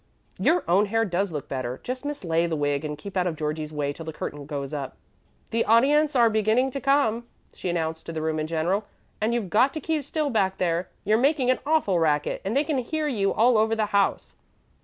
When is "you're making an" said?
11.05-11.59